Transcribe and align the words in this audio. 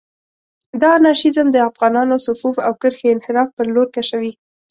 دا 0.81 0.89
انارشېزم 0.99 1.47
د 1.51 1.57
افغانانانو 1.69 2.23
صفوف 2.25 2.55
او 2.67 2.73
کرښې 2.81 3.07
انحراف 3.11 3.49
پر 3.57 3.65
لور 3.73 3.87
کشوي. 3.95 4.31